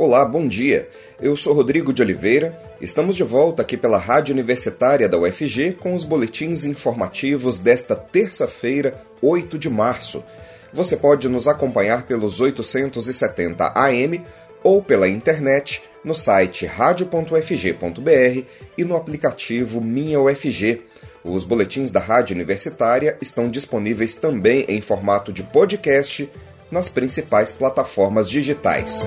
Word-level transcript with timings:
Olá, 0.00 0.24
bom 0.24 0.48
dia. 0.48 0.88
Eu 1.20 1.36
sou 1.36 1.52
Rodrigo 1.52 1.92
de 1.92 2.00
Oliveira. 2.00 2.58
Estamos 2.80 3.14
de 3.14 3.22
volta 3.22 3.60
aqui 3.60 3.76
pela 3.76 3.98
Rádio 3.98 4.32
Universitária 4.32 5.06
da 5.06 5.18
UFG 5.18 5.74
com 5.74 5.94
os 5.94 6.04
boletins 6.04 6.64
informativos 6.64 7.58
desta 7.58 7.94
terça-feira, 7.94 9.02
8 9.20 9.58
de 9.58 9.68
março. 9.68 10.24
Você 10.72 10.96
pode 10.96 11.28
nos 11.28 11.46
acompanhar 11.46 12.06
pelos 12.06 12.40
870 12.40 13.74
AM 13.76 14.24
ou 14.64 14.82
pela 14.82 15.06
internet 15.06 15.82
no 16.02 16.14
site 16.14 16.64
radio.ufg.br 16.64 18.44
e 18.78 18.84
no 18.86 18.96
aplicativo 18.96 19.82
Minha 19.82 20.18
UFG. 20.18 20.80
Os 21.22 21.44
boletins 21.44 21.90
da 21.90 22.00
Rádio 22.00 22.34
Universitária 22.34 23.18
estão 23.20 23.50
disponíveis 23.50 24.14
também 24.14 24.64
em 24.66 24.80
formato 24.80 25.30
de 25.30 25.42
podcast 25.42 26.26
nas 26.70 26.88
principais 26.88 27.52
plataformas 27.52 28.30
digitais. 28.30 29.06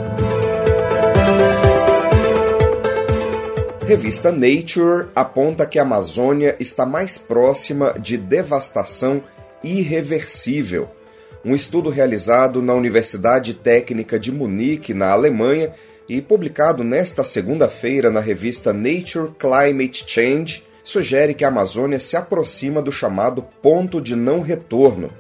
Revista 3.86 4.32
Nature 4.32 5.10
aponta 5.14 5.66
que 5.66 5.78
a 5.78 5.82
Amazônia 5.82 6.55
está 6.58 6.86
mais 6.86 7.18
próxima 7.18 7.94
de 8.00 8.16
devastação 8.18 9.22
irreversível. 9.62 10.90
Um 11.44 11.54
estudo 11.54 11.90
realizado 11.90 12.62
na 12.62 12.73
Universidade 12.73 13.54
Técnica 13.54 14.18
de 14.18 14.32
Munique, 14.32 14.94
na 14.94 15.12
Alemanha, 15.12 15.73
e 16.08 16.22
publicado 16.22 16.82
nesta 16.82 17.26
segunda-feira 17.26 18.09
na 18.09 18.22
revista 18.22 18.72
Nature 18.72 19.34
Climate 19.38 20.06
Change, 20.08 20.64
sugere 20.81 21.34
que 21.34 21.44
a 21.44 21.50
Amazônia 21.50 22.00
se 22.00 22.16
aproxima 22.16 22.81
do 22.81 22.92
chamado 22.92 23.44
ponto 23.62 24.00
de 24.00 24.16
não 24.16 24.40
retorno. 24.40 25.12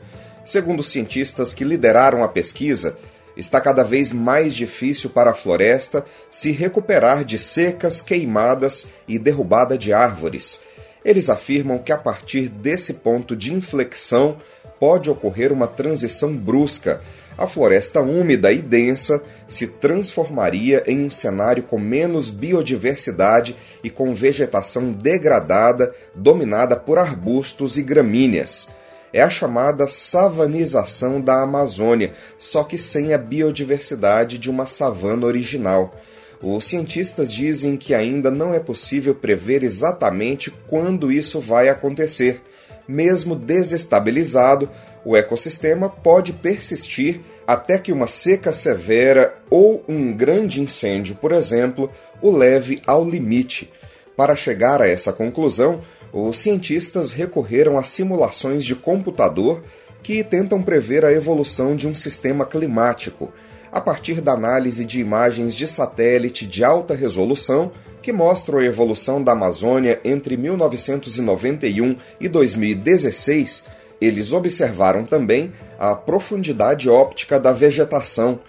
Segundo 0.45 0.81
cientistas 0.83 1.53
que 1.53 1.65
lideraram 1.65 2.23
a 2.23 2.29
pesquisa, 2.29 2.97
está 3.35 3.59
cada 3.59 3.83
vez 3.83 4.11
mais 4.11 4.53
difícil 4.53 5.09
para 5.09 5.31
a 5.31 5.33
floresta 5.33 6.05
se 6.29 6.51
recuperar 6.51 7.23
de 7.23 7.39
secas, 7.39 8.01
queimadas 8.01 8.87
e 9.07 9.17
derrubada 9.17 9.77
de 9.77 9.91
árvores. 9.91 10.61
Eles 11.03 11.29
afirmam 11.29 11.79
que 11.79 11.91
a 11.91 11.97
partir 11.97 12.47
desse 12.47 12.95
ponto 12.95 13.35
de 13.35 13.53
inflexão 13.53 14.37
pode 14.79 15.09
ocorrer 15.09 15.51
uma 15.51 15.67
transição 15.67 16.35
brusca. 16.35 17.01
A 17.37 17.47
floresta 17.47 17.99
úmida 17.99 18.51
e 18.51 18.61
densa 18.61 19.23
se 19.47 19.67
transformaria 19.67 20.83
em 20.85 21.03
um 21.03 21.09
cenário 21.09 21.63
com 21.63 21.79
menos 21.79 22.29
biodiversidade 22.29 23.55
e 23.83 23.89
com 23.89 24.13
vegetação 24.13 24.91
degradada, 24.91 25.93
dominada 26.15 26.75
por 26.75 26.99
arbustos 26.99 27.77
e 27.77 27.81
gramíneas 27.81 28.69
é 29.13 29.21
a 29.21 29.29
chamada 29.29 29.87
savanização 29.87 31.21
da 31.21 31.43
Amazônia, 31.43 32.13
só 32.37 32.63
que 32.63 32.77
sem 32.77 33.13
a 33.13 33.17
biodiversidade 33.17 34.39
de 34.39 34.49
uma 34.49 34.65
savana 34.65 35.27
original. 35.27 35.95
Os 36.41 36.65
cientistas 36.65 37.31
dizem 37.31 37.77
que 37.77 37.93
ainda 37.93 38.29
não 38.29 38.53
é 38.53 38.59
possível 38.59 39.15
prever 39.15 39.63
exatamente 39.63 40.51
quando 40.67 41.11
isso 41.11 41.39
vai 41.39 41.69
acontecer. 41.69 42.41
Mesmo 42.85 43.33
desestabilizado, 43.33 44.69
o 45.05 45.15
ecossistema 45.15 45.87
pode 45.87 46.33
persistir 46.33 47.21
até 47.45 47.77
que 47.77 47.91
uma 47.91 48.07
seca 48.07 48.51
severa 48.51 49.37
ou 49.49 49.83
um 49.87 50.11
grande 50.11 50.61
incêndio, 50.61 51.15
por 51.15 51.31
exemplo, 51.31 51.89
o 52.21 52.31
leve 52.31 52.81
ao 52.85 53.07
limite. 53.07 53.71
Para 54.15 54.35
chegar 54.35 54.81
a 54.81 54.87
essa 54.87 55.13
conclusão, 55.13 55.81
os 56.13 56.37
cientistas 56.37 57.11
recorreram 57.11 57.75
a 57.75 57.83
simulações 57.83 58.63
de 58.63 58.75
computador 58.75 59.63
que 60.03 60.23
tentam 60.23 60.61
prever 60.61 61.03
a 61.03 61.11
evolução 61.11 61.75
de 61.75 61.87
um 61.87 61.95
sistema 61.95 62.45
climático, 62.45 63.31
a 63.71 63.81
partir 63.81 64.21
da 64.21 64.33
análise 64.33 64.85
de 64.85 64.99
imagens 64.99 65.55
de 65.55 65.67
satélite 65.67 66.45
de 66.45 66.63
alta 66.63 66.93
resolução 66.93 67.71
que 67.99 68.13
mostram 68.13 68.59
a 68.59 68.65
evolução 68.65 69.23
da 69.23 69.31
Amazônia 69.31 69.99
entre 70.03 70.37
1991 70.37 71.95
e 72.19 72.29
2016. 72.29 73.63
Eles 73.99 74.33
observaram 74.33 75.05
também 75.05 75.51
a 75.79 75.95
profundidade 75.95 76.89
óptica 76.89 77.39
da 77.39 77.51
vegetação 77.51 78.39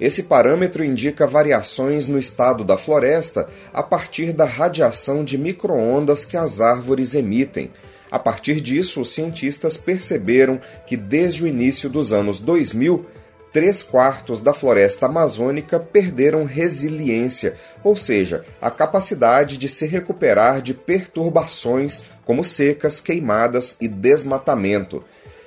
esse 0.00 0.24
parâmetro 0.24 0.84
indica 0.84 1.26
variações 1.26 2.08
no 2.08 2.18
estado 2.18 2.64
da 2.64 2.76
floresta 2.76 3.48
a 3.72 3.82
partir 3.82 4.32
da 4.32 4.44
radiação 4.44 5.24
de 5.24 5.38
microondas 5.38 6.24
que 6.24 6.36
as 6.36 6.60
árvores 6.60 7.14
emitem. 7.14 7.70
A 8.10 8.18
partir 8.18 8.60
disso, 8.60 9.00
os 9.00 9.12
cientistas 9.12 9.76
perceberam 9.76 10.60
que 10.86 10.96
desde 10.96 11.42
o 11.42 11.46
início 11.46 11.88
dos 11.90 12.12
anos 12.12 12.38
2000, 12.38 13.06
três 13.52 13.82
quartos 13.82 14.40
da 14.40 14.52
floresta 14.52 15.06
amazônica 15.06 15.78
perderam 15.78 16.44
resiliência, 16.44 17.56
ou 17.84 17.94
seja, 17.96 18.44
a 18.60 18.70
capacidade 18.70 19.56
de 19.56 19.68
se 19.68 19.86
recuperar 19.86 20.60
de 20.60 20.74
perturbações 20.74 22.02
como 22.24 22.44
secas, 22.44 23.00
queimadas 23.00 23.76
e 23.80 23.86
desmatamento. 23.86 25.04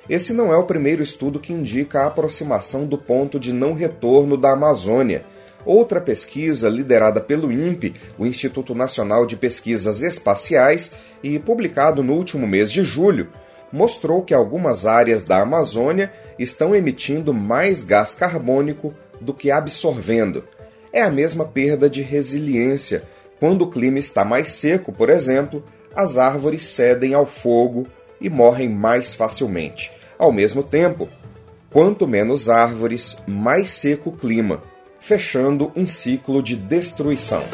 Esse 0.08 0.32
não 0.32 0.52
é 0.52 0.56
o 0.56 0.64
primeiro 0.64 1.02
estudo 1.02 1.38
que 1.38 1.52
indica 1.52 2.00
a 2.00 2.06
aproximação 2.06 2.86
do 2.86 2.96
ponto 2.96 3.38
de 3.38 3.52
não 3.52 3.74
retorno 3.74 4.36
da 4.36 4.52
Amazônia. 4.52 5.24
Outra 5.66 6.00
pesquisa, 6.00 6.68
liderada 6.68 7.20
pelo 7.20 7.52
INPE, 7.52 7.94
o 8.18 8.24
Instituto 8.24 8.74
Nacional 8.74 9.26
de 9.26 9.36
Pesquisas 9.36 10.02
Espaciais, 10.02 10.94
e 11.22 11.38
publicado 11.38 12.02
no 12.02 12.14
último 12.14 12.46
mês 12.46 12.72
de 12.72 12.82
julho, 12.82 13.28
mostrou 13.70 14.22
que 14.22 14.32
algumas 14.32 14.86
áreas 14.86 15.22
da 15.22 15.42
Amazônia 15.42 16.10
estão 16.38 16.74
emitindo 16.74 17.34
mais 17.34 17.82
gás 17.82 18.14
carbônico 18.14 18.94
do 19.20 19.34
que 19.34 19.50
absorvendo. 19.50 20.44
É 20.90 21.02
a 21.02 21.10
mesma 21.10 21.44
perda 21.44 21.90
de 21.90 22.00
resiliência. 22.00 23.02
Quando 23.38 23.62
o 23.62 23.70
clima 23.70 23.98
está 23.98 24.24
mais 24.24 24.48
seco, 24.52 24.90
por 24.90 25.10
exemplo, 25.10 25.62
as 25.94 26.16
árvores 26.16 26.62
cedem 26.62 27.12
ao 27.12 27.26
fogo 27.26 27.86
e 28.20 28.30
morrem 28.30 28.68
mais 28.68 29.14
facilmente. 29.14 29.97
Ao 30.18 30.32
mesmo 30.32 30.64
tempo, 30.64 31.08
quanto 31.70 32.08
menos 32.08 32.48
árvores, 32.48 33.18
mais 33.24 33.70
seco 33.70 34.10
o 34.10 34.12
clima, 34.12 34.60
fechando 35.00 35.70
um 35.76 35.86
ciclo 35.86 36.42
de 36.42 36.56
destruição. 36.56 37.44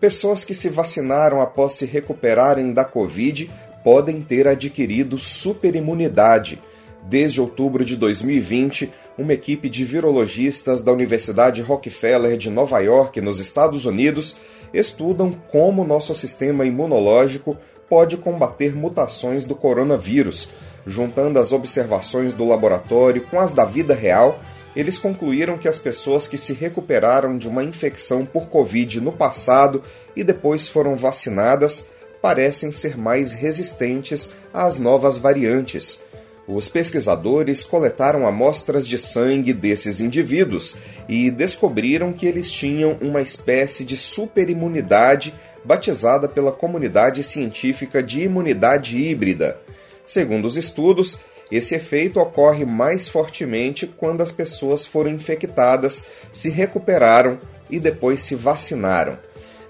Pessoas 0.00 0.42
que 0.42 0.54
se 0.54 0.70
vacinaram 0.70 1.42
após 1.42 1.74
se 1.74 1.84
recuperarem 1.84 2.72
da 2.72 2.82
Covid 2.82 3.50
podem 3.84 4.22
ter 4.22 4.48
adquirido 4.48 5.18
superimunidade. 5.18 6.62
Desde 7.04 7.42
outubro 7.42 7.84
de 7.84 7.94
2020, 7.94 8.90
uma 9.18 9.34
equipe 9.34 9.68
de 9.68 9.84
virologistas 9.84 10.80
da 10.80 10.92
Universidade 10.92 11.60
Rockefeller 11.60 12.38
de 12.38 12.48
Nova 12.48 12.78
York, 12.78 13.20
nos 13.20 13.38
Estados 13.38 13.84
Unidos, 13.84 14.38
estudam 14.72 15.32
como 15.50 15.84
nosso 15.84 16.14
sistema 16.14 16.64
imunológico 16.64 17.56
pode 17.88 18.16
combater 18.16 18.74
mutações 18.74 19.44
do 19.44 19.54
coronavírus. 19.54 20.48
Juntando 20.86 21.38
as 21.38 21.52
observações 21.52 22.32
do 22.32 22.44
laboratório 22.44 23.22
com 23.22 23.38
as 23.38 23.52
da 23.52 23.64
vida 23.64 23.94
real, 23.94 24.40
eles 24.74 24.98
concluíram 24.98 25.58
que 25.58 25.68
as 25.68 25.78
pessoas 25.78 26.28
que 26.28 26.38
se 26.38 26.52
recuperaram 26.52 27.36
de 27.36 27.48
uma 27.48 27.64
infecção 27.64 28.24
por 28.24 28.48
Covid 28.48 29.00
no 29.00 29.12
passado 29.12 29.82
e 30.14 30.22
depois 30.22 30.68
foram 30.68 30.96
vacinadas 30.96 31.86
parecem 32.20 32.72
ser 32.72 32.96
mais 32.96 33.32
resistentes 33.32 34.30
às 34.52 34.76
novas 34.78 35.18
variantes. 35.18 36.00
Os 36.46 36.68
pesquisadores 36.68 37.62
coletaram 37.62 38.26
amostras 38.26 38.88
de 38.88 38.98
sangue 38.98 39.52
desses 39.52 40.00
indivíduos 40.00 40.76
e 41.06 41.30
descobriram 41.30 42.12
que 42.12 42.26
eles 42.26 42.50
tinham 42.50 42.96
uma 43.02 43.20
espécie 43.20 43.84
de 43.84 43.98
superimunidade 43.98 45.34
batizada 45.64 46.28
pela 46.28 46.52
comunidade 46.52 47.22
científica 47.24 48.02
de 48.02 48.22
imunidade 48.22 48.96
híbrida. 48.96 49.58
Segundo 50.06 50.46
os 50.46 50.56
estudos, 50.56 51.18
esse 51.50 51.74
efeito 51.74 52.20
ocorre 52.20 52.64
mais 52.64 53.08
fortemente 53.08 53.86
quando 53.86 54.22
as 54.22 54.32
pessoas 54.32 54.84
foram 54.84 55.10
infectadas, 55.10 56.04
se 56.30 56.50
recuperaram 56.50 57.38
e 57.70 57.80
depois 57.80 58.22
se 58.22 58.34
vacinaram. 58.34 59.18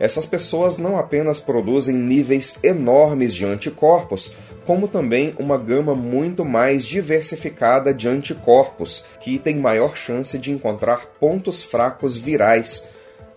Essas 0.01 0.27
pessoas 0.27 0.77
não 0.77 0.97
apenas 0.97 1.41
produzem 1.41 1.95
níveis 1.95 2.57
enormes 2.63 3.35
de 3.35 3.45
anticorpos, 3.45 4.33
como 4.65 4.87
também 4.87 5.35
uma 5.39 5.57
gama 5.57 5.95
muito 5.95 6.45
mais 6.45 6.85
diversificada 6.85 7.93
de 7.93 8.09
anticorpos, 8.09 9.05
que 9.21 9.39
tem 9.39 9.57
maior 9.57 9.97
chance 9.97 10.39
de 10.39 10.53
encontrar 10.53 11.07
pontos 11.19 11.63
fracos 11.63 12.17
virais 12.17 12.85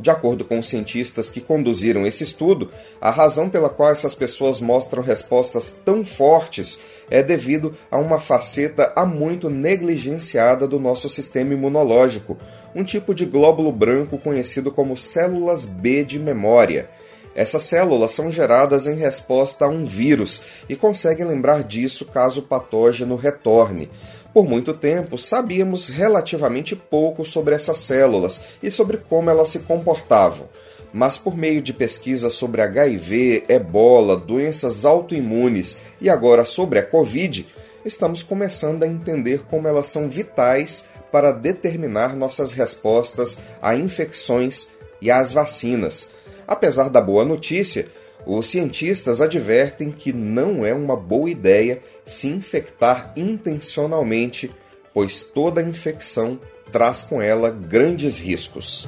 de 0.01 0.09
acordo 0.09 0.43
com 0.43 0.57
os 0.57 0.67
cientistas 0.67 1.29
que 1.29 1.39
conduziram 1.39 2.07
esse 2.07 2.23
estudo, 2.23 2.71
a 2.99 3.11
razão 3.11 3.47
pela 3.49 3.69
qual 3.69 3.91
essas 3.91 4.15
pessoas 4.15 4.59
mostram 4.59 5.03
respostas 5.03 5.73
tão 5.85 6.03
fortes 6.03 6.79
é 7.09 7.21
devido 7.21 7.75
a 7.89 7.99
uma 7.99 8.19
faceta 8.19 8.91
há 8.95 9.05
muito 9.05 9.49
negligenciada 9.49 10.67
do 10.67 10.79
nosso 10.79 11.07
sistema 11.07 11.53
imunológico, 11.53 12.37
um 12.73 12.83
tipo 12.83 13.13
de 13.13 13.25
glóbulo 13.25 13.71
branco 13.71 14.17
conhecido 14.17 14.71
como 14.71 14.97
células 14.97 15.65
B 15.65 16.03
de 16.03 16.17
memória. 16.17 16.89
Essas 17.33 17.63
células 17.63 18.11
são 18.11 18.29
geradas 18.29 18.87
em 18.87 18.95
resposta 18.95 19.65
a 19.65 19.69
um 19.69 19.85
vírus 19.85 20.41
e 20.67 20.75
conseguem 20.75 21.25
lembrar 21.25 21.63
disso 21.63 22.05
caso 22.05 22.41
o 22.41 22.43
patógeno 22.43 23.15
retorne. 23.15 23.87
Por 24.33 24.47
muito 24.47 24.73
tempo, 24.73 25.17
sabíamos 25.17 25.89
relativamente 25.89 26.75
pouco 26.75 27.25
sobre 27.25 27.53
essas 27.53 27.79
células 27.79 28.41
e 28.63 28.71
sobre 28.71 28.97
como 28.97 29.29
elas 29.29 29.49
se 29.49 29.59
comportavam. 29.59 30.47
Mas 30.93 31.17
por 31.17 31.35
meio 31.37 31.61
de 31.61 31.73
pesquisas 31.73 32.33
sobre 32.33 32.61
HIV, 32.61 33.45
ebola, 33.49 34.15
doenças 34.15 34.85
autoimunes 34.85 35.79
e 35.99 36.09
agora 36.09 36.45
sobre 36.45 36.79
a 36.79 36.85
Covid, 36.85 37.45
estamos 37.85 38.23
começando 38.23 38.83
a 38.83 38.87
entender 38.87 39.43
como 39.49 39.67
elas 39.67 39.87
são 39.87 40.09
vitais 40.09 40.85
para 41.11 41.31
determinar 41.31 42.15
nossas 42.15 42.53
respostas 42.53 43.37
a 43.61 43.75
infecções 43.75 44.69
e 45.01 45.11
às 45.11 45.33
vacinas. 45.33 46.09
Apesar 46.47 46.89
da 46.89 47.01
boa 47.01 47.25
notícia, 47.25 47.85
os 48.25 48.47
cientistas 48.47 49.21
advertem 49.21 49.91
que 49.91 50.13
não 50.13 50.65
é 50.65 50.73
uma 50.73 50.95
boa 50.95 51.29
ideia 51.29 51.81
se 52.05 52.27
infectar 52.27 53.13
intencionalmente, 53.15 54.51
pois 54.93 55.23
toda 55.23 55.61
infecção 55.61 56.39
traz 56.71 57.01
com 57.01 57.21
ela 57.21 57.49
grandes 57.49 58.19
riscos. 58.19 58.87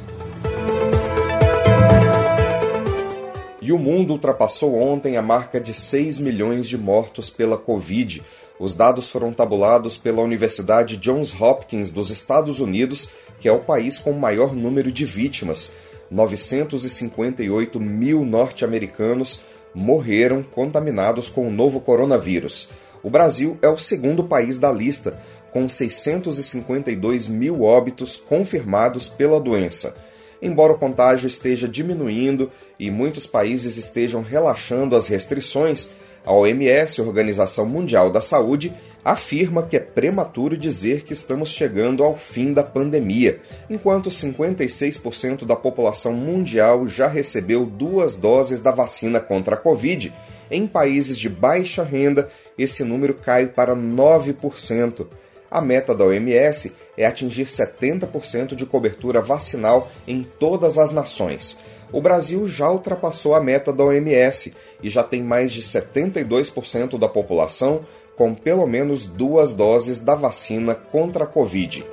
E 3.62 3.71
o 3.71 3.80
mundo 3.80 4.12
ultrapassou 4.12 4.75
ontem 4.75 5.15
a 5.15 5.21
marca 5.21 5.59
de 5.59 5.74
6 5.74 6.19
milhões 6.19 6.68
de 6.68 6.77
mortos 6.77 7.30
pela 7.30 7.57
Covid. 7.57 8.21
Os 8.59 8.74
dados 8.74 9.09
foram 9.09 9.33
tabulados 9.33 9.97
pela 9.97 10.21
Universidade 10.21 10.97
Johns 10.97 11.33
Hopkins 11.39 11.89
dos 11.89 12.09
Estados 12.09 12.59
Unidos, 12.59 13.09
que 13.39 13.47
é 13.47 13.51
o 13.51 13.59
país 13.59 13.97
com 13.97 14.12
o 14.12 14.19
maior 14.19 14.53
número 14.53 14.91
de 14.91 15.06
vítimas. 15.06 15.71
958 16.09 17.79
mil 17.79 18.25
norte-americanos 18.25 19.41
morreram 19.73 20.44
contaminados 20.44 21.29
com 21.29 21.47
o 21.47 21.51
novo 21.51 21.79
coronavírus. 21.79 22.69
O 23.01 23.09
Brasil 23.09 23.57
é 23.61 23.67
o 23.67 23.77
segundo 23.77 24.23
país 24.23 24.57
da 24.57 24.71
lista, 24.71 25.19
com 25.51 25.67
652 25.67 27.27
mil 27.27 27.63
óbitos 27.63 28.17
confirmados 28.17 29.09
pela 29.09 29.39
doença. 29.39 29.95
Embora 30.41 30.73
o 30.73 30.77
contágio 30.77 31.27
esteja 31.27 31.67
diminuindo 31.67 32.51
e 32.77 32.91
muitos 32.91 33.25
países 33.25 33.77
estejam 33.77 34.21
relaxando 34.21 34.95
as 34.95 35.07
restrições, 35.07 35.89
a 36.25 36.33
OMS, 36.33 37.01
Organização 37.01 37.65
Mundial 37.65 38.11
da 38.11 38.21
Saúde, 38.21 38.73
afirma 39.03 39.63
que 39.63 39.75
é 39.75 39.79
prematuro 39.79 40.57
dizer 40.57 41.03
que 41.03 41.13
estamos 41.13 41.50
chegando 41.50 42.03
ao 42.03 42.15
fim 42.15 42.53
da 42.53 42.63
pandemia, 42.63 43.41
enquanto 43.69 44.09
56% 44.09 45.45
da 45.45 45.55
população 45.55 46.13
mundial 46.13 46.88
já 46.88 47.07
recebeu 47.07 47.65
duas 47.65 48.15
doses 48.15 48.59
da 48.59 48.71
vacina 48.71 49.19
contra 49.19 49.55
a 49.55 49.57
Covid. 49.57 50.13
Em 50.50 50.67
países 50.67 51.17
de 51.17 51.27
baixa 51.27 51.83
renda, 51.83 52.29
esse 52.57 52.83
número 52.83 53.13
cai 53.13 53.47
para 53.47 53.75
9%. 53.75 55.07
A 55.49 55.61
meta 55.61 55.94
da 55.94 56.06
OMS 56.06 56.73
é 56.97 57.06
atingir 57.06 57.45
70% 57.45 58.56
de 58.56 58.65
cobertura 58.65 59.21
vacinal 59.21 59.91
em 60.07 60.23
todas 60.23 60.77
as 60.77 60.91
nações. 60.91 61.57
O 61.91 62.01
Brasil 62.01 62.47
já 62.47 62.71
ultrapassou 62.71 63.35
a 63.35 63.39
meta 63.39 63.71
da 63.71 63.83
OMS 63.83 64.51
e 64.81 64.89
já 64.89 65.03
tem 65.03 65.21
mais 65.21 65.51
de 65.51 65.61
72% 65.61 66.97
da 66.97 67.07
população 67.07 67.85
com 68.15 68.33
pelo 68.33 68.65
menos 68.68 69.06
duas 69.06 69.54
doses 69.54 69.98
da 69.98 70.15
vacina 70.15 70.75
contra 70.75 71.24
a 71.24 71.27
Covid. 71.27 71.86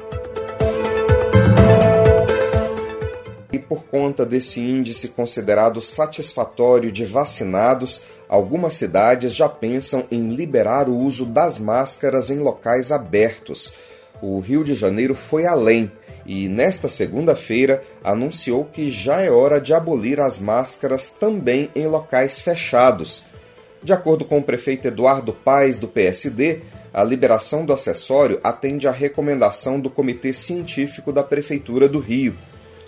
E 3.52 3.58
por 3.58 3.84
conta 3.84 4.24
desse 4.24 4.60
índice 4.60 5.08
considerado 5.08 5.82
satisfatório 5.82 6.92
de 6.92 7.04
vacinados, 7.04 8.02
algumas 8.28 8.74
cidades 8.74 9.34
já 9.34 9.48
pensam 9.48 10.06
em 10.10 10.34
liberar 10.34 10.88
o 10.88 10.96
uso 10.96 11.26
das 11.26 11.58
máscaras 11.58 12.30
em 12.30 12.38
locais 12.38 12.92
abertos. 12.92 13.74
O 14.22 14.38
Rio 14.38 14.62
de 14.62 14.74
Janeiro 14.74 15.14
foi 15.14 15.46
além 15.46 15.90
e, 16.24 16.48
nesta 16.48 16.88
segunda-feira, 16.88 17.82
anunciou 18.04 18.64
que 18.64 18.90
já 18.90 19.20
é 19.20 19.30
hora 19.30 19.60
de 19.60 19.74
abolir 19.74 20.20
as 20.20 20.38
máscaras 20.38 21.08
também 21.08 21.70
em 21.74 21.86
locais 21.86 22.40
fechados 22.40 23.29
de 23.82 23.92
acordo 23.92 24.24
com 24.24 24.38
o 24.38 24.42
prefeito 24.42 24.88
Eduardo 24.88 25.32
Paes, 25.32 25.78
do 25.78 25.88
PSD, 25.88 26.60
a 26.92 27.02
liberação 27.02 27.64
do 27.64 27.72
acessório 27.72 28.40
atende 28.42 28.86
à 28.86 28.90
recomendação 28.90 29.80
do 29.80 29.88
Comitê 29.88 30.32
Científico 30.32 31.12
da 31.12 31.22
Prefeitura 31.22 31.88
do 31.88 31.98
Rio. 31.98 32.36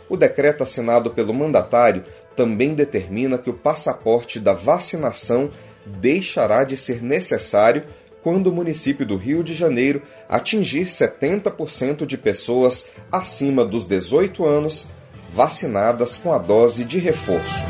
O 0.09 0.17
decreto 0.17 0.63
assinado 0.63 1.11
pelo 1.11 1.33
mandatário 1.33 2.05
também 2.37 2.75
determina 2.75 3.39
que 3.39 3.49
o 3.49 3.55
passaporte 3.55 4.39
da 4.39 4.53
vacinação 4.53 5.51
deixará 5.87 6.65
de 6.65 6.77
ser 6.77 7.03
necessário 7.03 7.85
quando 8.23 8.49
o 8.49 8.53
município 8.53 9.05
do 9.07 9.17
Rio 9.17 9.43
de 9.43 9.55
Janeiro 9.55 10.03
atingir 10.29 10.87
70% 10.87 12.07
de 12.07 12.17
pessoas 12.19 12.89
acima 13.11 13.65
dos 13.65 13.87
18 13.87 14.45
anos 14.45 14.89
vacinadas 15.33 16.17
com 16.17 16.33
a 16.33 16.39
dose 16.39 16.85
de 16.85 16.99
reforço. 16.99 17.65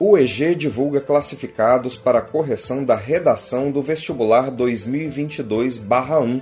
O 0.00 0.16
EG 0.16 0.54
divulga 0.54 1.00
classificados 1.00 1.96
para 1.96 2.20
correção 2.20 2.84
da 2.84 2.94
redação 2.94 3.72
do 3.72 3.82
vestibular 3.82 4.48
2022-1. 4.48 6.40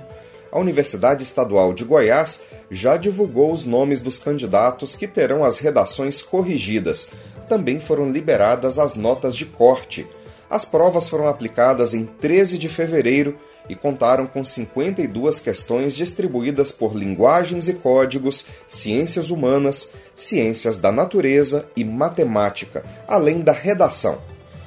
A 0.51 0.59
Universidade 0.59 1.23
Estadual 1.23 1.73
de 1.73 1.83
Goiás 1.83 2.41
já 2.69 2.97
divulgou 2.97 3.51
os 3.51 3.65
nomes 3.65 3.99
dos 3.99 4.19
candidatos 4.19 4.95
que 4.95 5.07
terão 5.07 5.43
as 5.43 5.57
redações 5.57 6.21
corrigidas. 6.21 7.09
Também 7.49 7.79
foram 7.79 8.11
liberadas 8.11 8.77
as 8.77 8.93
notas 8.93 9.35
de 9.35 9.45
corte. 9.45 10.07
As 10.49 10.63
provas 10.63 11.07
foram 11.09 11.27
aplicadas 11.27 11.93
em 11.93 12.05
13 12.05 12.57
de 12.57 12.69
fevereiro 12.69 13.37
e 13.69 13.75
contaram 13.75 14.25
com 14.25 14.43
52 14.43 15.39
questões 15.39 15.93
distribuídas 15.93 16.71
por 16.71 16.95
linguagens 16.95 17.67
e 17.67 17.73
códigos, 17.73 18.45
ciências 18.67 19.29
humanas, 19.29 19.91
ciências 20.15 20.77
da 20.77 20.91
natureza 20.91 21.67
e 21.75 21.83
matemática, 21.83 22.83
além 23.07 23.41
da 23.41 23.51
redação. 23.51 24.21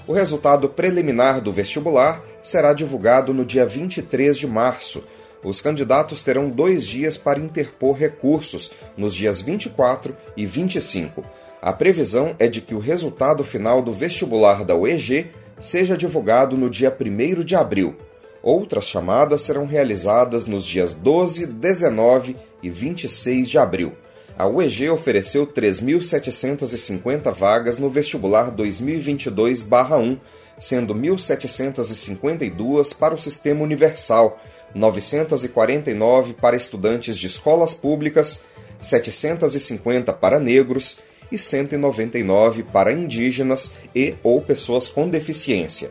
O 0.06 0.12
resultado 0.12 0.68
preliminar 0.68 1.40
do 1.40 1.52
vestibular 1.52 2.22
será 2.42 2.74
divulgado 2.74 3.32
no 3.32 3.44
dia 3.44 3.64
23 3.64 4.36
de 4.36 4.46
março. 4.46 5.04
Os 5.42 5.62
candidatos 5.62 6.22
terão 6.22 6.50
dois 6.50 6.86
dias 6.86 7.16
para 7.16 7.38
interpor 7.38 7.96
recursos, 7.96 8.70
nos 8.96 9.14
dias 9.14 9.40
24 9.40 10.14
e 10.36 10.44
25. 10.44 11.24
A 11.62 11.72
previsão 11.72 12.34
é 12.38 12.48
de 12.48 12.60
que 12.60 12.74
o 12.74 12.78
resultado 12.78 13.44
final 13.44 13.80
do 13.82 13.92
vestibular 13.92 14.64
da 14.64 14.74
UEG 14.74 15.30
seja 15.60 15.96
divulgado 15.96 16.56
no 16.56 16.70
dia 16.70 16.96
1 16.98 17.44
de 17.44 17.54
abril. 17.54 17.94
Outras 18.42 18.86
chamadas 18.86 19.42
serão 19.42 19.66
realizadas 19.66 20.46
nos 20.46 20.64
dias 20.64 20.94
12, 20.94 21.46
19 21.46 22.37
e 22.62 22.70
26 22.70 23.50
de 23.50 23.58
abril. 23.58 23.92
A 24.38 24.46
UEG 24.46 24.88
ofereceu 24.88 25.46
3.750 25.46 27.35
vagas 27.35 27.78
no 27.78 27.90
vestibular 27.90 28.50
2022-1, 28.50 30.18
sendo 30.58 30.94
1.752 30.94 32.96
para 32.96 33.14
o 33.14 33.18
Sistema 33.18 33.62
Universal, 33.62 34.40
949 34.75 36.32
para 36.35 36.56
estudantes 36.56 37.18
de 37.18 37.26
escolas 37.26 37.75
públicas, 37.75 38.40
750 38.80 40.14
para 40.14 40.40
negros 40.40 40.99
e 41.30 41.38
199 41.38 42.62
para 42.64 42.92
indígenas 42.92 43.72
e 43.94 44.14
ou 44.22 44.40
pessoas 44.40 44.88
com 44.88 45.08
deficiência. 45.08 45.90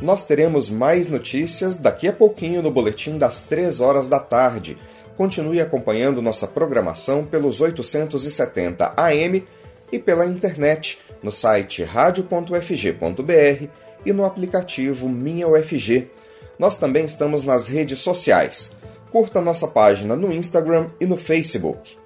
Nós 0.00 0.22
teremos 0.22 0.68
mais 0.68 1.08
notícias 1.08 1.76
daqui 1.76 2.08
a 2.08 2.12
pouquinho 2.12 2.62
no 2.62 2.70
boletim 2.70 3.16
das 3.16 3.40
3 3.40 3.80
horas 3.80 4.06
da 4.06 4.18
tarde. 4.18 4.76
Continue 5.16 5.60
acompanhando 5.60 6.20
nossa 6.20 6.46
programação 6.46 7.24
pelos 7.24 7.60
870 7.60 8.92
AM 8.96 9.44
e 9.94 9.98
pela 10.00 10.26
internet 10.26 10.98
no 11.22 11.30
site 11.30 11.84
radio.fg.br 11.84 13.68
e 14.04 14.12
no 14.12 14.24
aplicativo 14.24 15.08
Minha 15.08 15.46
UFG. 15.46 16.10
Nós 16.58 16.76
também 16.76 17.04
estamos 17.04 17.44
nas 17.44 17.68
redes 17.68 18.00
sociais. 18.00 18.72
Curta 19.12 19.40
nossa 19.40 19.68
página 19.68 20.16
no 20.16 20.32
Instagram 20.32 20.90
e 21.00 21.06
no 21.06 21.16
Facebook. 21.16 21.96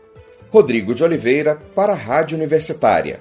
Rodrigo 0.50 0.94
de 0.94 1.02
Oliveira, 1.02 1.56
para 1.74 1.94
a 1.94 1.96
Rádio 1.96 2.36
Universitária. 2.36 3.20